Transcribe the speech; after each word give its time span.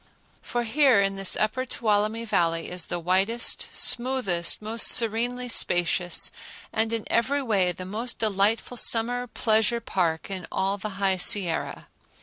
For 0.41 0.63
here 0.63 0.99
in 0.99 1.15
this 1.15 1.35
upper 1.35 1.63
Tuolumne 1.63 2.25
Valley 2.25 2.71
is 2.71 2.87
the 2.87 2.97
widest, 2.97 3.69
smoothest, 3.71 4.59
most 4.59 4.87
serenely 4.87 5.47
spacious, 5.47 6.31
and 6.73 6.91
in 6.91 7.03
every 7.05 7.43
way 7.43 7.71
the 7.71 7.85
most 7.85 8.17
delightful 8.17 8.77
summer 8.77 9.27
pleasure 9.27 9.79
park 9.79 10.31
in 10.31 10.47
all 10.51 10.79
the 10.79 10.97
High 10.97 11.17
Sierra. 11.17 11.87